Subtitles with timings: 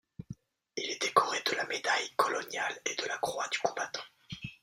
[0.77, 4.01] Il est décoré de la Médaille coloniale et de la Croix du combattant.